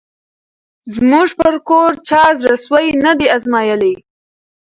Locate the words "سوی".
2.65-2.85